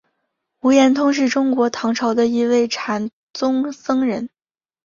[0.61, 4.31] 无言通是中国唐朝的一位禅宗僧人。